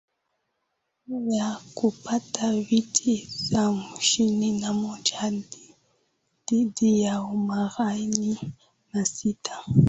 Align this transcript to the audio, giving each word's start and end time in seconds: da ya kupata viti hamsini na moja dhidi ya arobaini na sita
da 1.07 1.17
ya 1.35 1.61
kupata 1.75 2.51
viti 2.53 3.27
hamsini 3.55 4.59
na 4.59 4.73
moja 4.73 5.31
dhidi 6.49 7.01
ya 7.01 7.13
arobaini 7.15 8.39
na 8.93 9.05
sita 9.05 9.59